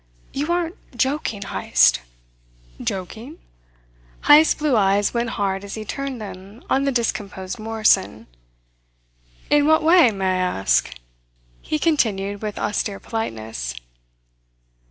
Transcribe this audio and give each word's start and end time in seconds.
You 0.33 0.51
aren't 0.51 0.97
joking, 0.97 1.43
Heyst?" 1.43 1.99
"Joking!" 2.83 3.37
Heyst's 4.23 4.55
blue 4.55 4.75
eyes 4.75 5.13
went 5.13 5.29
hard 5.37 5.63
as 5.63 5.75
he 5.75 5.85
turned 5.85 6.19
them 6.19 6.63
on 6.71 6.85
the 6.85 6.91
discomposed 6.91 7.59
Morrison. 7.59 8.25
"In 9.51 9.67
what 9.67 9.83
way, 9.83 10.09
may 10.09 10.25
I 10.25 10.37
ask?" 10.37 10.91
he 11.61 11.77
continued 11.77 12.41
with 12.41 12.57
austere 12.57 12.99
politeness. 12.99 13.75